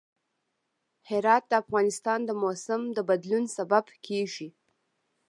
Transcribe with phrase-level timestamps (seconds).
[1.09, 4.49] هرات د افغانستان د موسم د بدلون سبب کېږي.